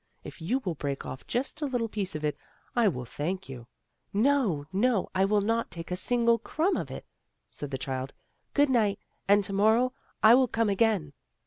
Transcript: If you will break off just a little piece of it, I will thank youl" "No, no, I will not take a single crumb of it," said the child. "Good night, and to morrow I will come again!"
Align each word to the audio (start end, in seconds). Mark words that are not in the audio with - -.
If 0.23 0.41
you 0.41 0.63
will 0.65 0.73
break 0.73 1.05
off 1.05 1.27
just 1.27 1.61
a 1.61 1.67
little 1.67 1.87
piece 1.87 2.15
of 2.15 2.25
it, 2.25 2.35
I 2.75 2.87
will 2.87 3.05
thank 3.05 3.43
youl" 3.43 3.67
"No, 4.11 4.65
no, 4.73 5.11
I 5.13 5.25
will 5.25 5.41
not 5.41 5.69
take 5.69 5.91
a 5.91 5.95
single 5.95 6.39
crumb 6.39 6.75
of 6.75 6.89
it," 6.89 7.05
said 7.51 7.69
the 7.69 7.77
child. 7.77 8.11
"Good 8.55 8.71
night, 8.71 8.97
and 9.27 9.43
to 9.43 9.53
morrow 9.53 9.93
I 10.23 10.33
will 10.33 10.47
come 10.47 10.69
again!" 10.69 11.13